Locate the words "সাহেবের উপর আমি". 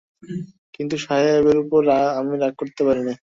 1.05-2.33